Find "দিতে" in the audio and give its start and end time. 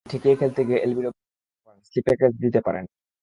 2.41-2.59